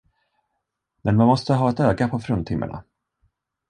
[1.01, 2.83] Men man måste ha ett öga på fruntimmerna.